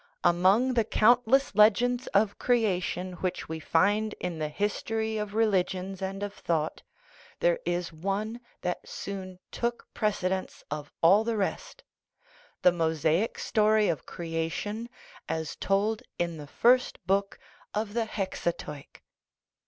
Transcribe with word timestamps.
Among 0.23 0.73
the 0.73 0.83
count 0.83 1.27
less 1.27 1.53
legends 1.53 2.07
of 2.07 2.39
creation 2.39 3.13
which 3.17 3.47
we 3.47 3.59
find 3.59 4.15
in 4.19 4.39
the 4.39 4.49
history 4.49 5.17
of 5.19 5.35
religions 5.35 6.01
and 6.01 6.23
of 6.23 6.33
thought 6.33 6.81
there 7.39 7.59
is 7.67 7.93
one 7.93 8.39
that 8.61 8.87
soon 8.89 9.37
took 9.51 9.85
373 9.93 9.93
THE 9.93 9.95
RIDDLE 10.01 10.41
OF 10.41 10.55
THE 10.55 10.93
UNIVERSE 11.03 11.03
precedence 11.03 11.03
of 11.05 11.07
all 11.07 11.23
the 11.23 11.37
rest 11.37 11.83
the 12.63 12.71
Mosaic 12.71 13.37
story 13.37 13.89
of 13.89 14.05
creation 14.07 14.89
as 15.29 15.55
told 15.57 16.01
in 16.17 16.37
the 16.37 16.47
first 16.47 16.97
book 17.05 17.37
of 17.75 17.93
the 17.93 18.05
Hexateuch. 18.05 19.03